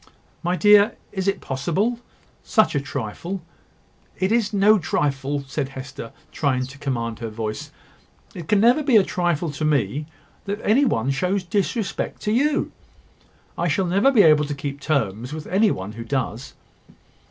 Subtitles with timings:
[0.41, 0.95] "My dear!
[1.11, 2.03] is it possible?" cried Edward.
[2.47, 3.41] "Such a trifle."
[4.19, 7.69] "It is no trifle," said Hester, trying to command her voice;
[8.33, 10.07] "it can never be a trifle to me
[10.45, 12.71] that any one shows disrespect to you.
[13.55, 16.55] I shall never be able to keep terms with any one who does."